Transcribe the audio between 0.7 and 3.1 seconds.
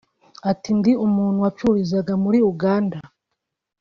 “Ndi umuntu wacururizaga muri Uganda